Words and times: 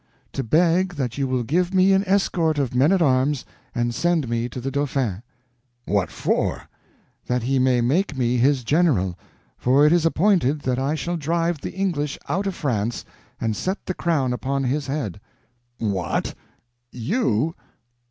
To 0.33 0.43
beg 0.43 0.95
that 0.95 1.19
you 1.19 1.27
will 1.27 1.43
give 1.43 1.75
me 1.75 1.93
an 1.93 2.03
escort 2.07 2.57
of 2.57 2.73
men 2.73 2.91
at 2.91 3.03
arms 3.03 3.45
and 3.75 3.93
send 3.93 4.27
me 4.27 4.49
to 4.49 4.59
the 4.59 4.71
Dauphin." 4.71 5.21
"What 5.85 6.09
for?" 6.09 6.67
"That 7.27 7.43
he 7.43 7.59
may 7.59 7.81
make 7.81 8.17
me 8.17 8.37
his 8.37 8.63
general, 8.63 9.15
for 9.59 9.85
it 9.85 9.93
is 9.93 10.03
appointed 10.03 10.61
that 10.61 10.79
I 10.79 10.95
shall 10.95 11.17
drive 11.17 11.61
the 11.61 11.75
English 11.75 12.17
out 12.27 12.47
of 12.47 12.55
France, 12.55 13.05
and 13.39 13.55
set 13.55 13.85
the 13.85 13.93
crown 13.93 14.33
upon 14.33 14.63
his 14.63 14.87
head." 14.87 15.19
"What—you? 15.77 17.53